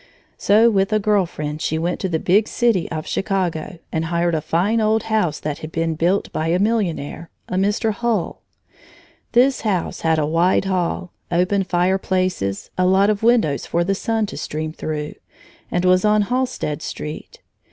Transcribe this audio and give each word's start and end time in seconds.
So 0.39 0.67
with 0.71 0.91
a 0.91 0.97
girl 0.97 1.27
friend 1.27 1.61
she 1.61 1.77
went 1.77 1.99
to 1.99 2.09
the 2.09 2.17
big 2.17 2.47
city 2.47 2.89
of 2.89 3.05
Chicago 3.05 3.77
and 3.91 4.05
hired 4.05 4.33
a 4.33 4.41
fine 4.41 4.81
old 4.81 5.03
house 5.03 5.39
that 5.39 5.59
had 5.59 5.71
been 5.71 5.93
built 5.93 6.31
by 6.33 6.47
a 6.47 6.57
millionaire, 6.57 7.29
a 7.47 7.53
Mr. 7.53 7.91
Hull. 7.91 8.41
This 9.33 9.61
house 9.61 10.01
had 10.01 10.17
a 10.17 10.25
wide 10.25 10.65
hall, 10.65 11.11
open 11.31 11.63
fireplaces, 11.63 12.71
a 12.79 12.85
lot 12.87 13.11
of 13.11 13.21
windows 13.21 13.67
for 13.67 13.83
the 13.83 13.93
sun 13.93 14.25
to 14.25 14.37
stream 14.37 14.73
through, 14.73 15.13
and 15.69 15.85
was 15.85 16.03
on 16.03 16.23
Halstead 16.23 16.81
Street. 16.81 17.39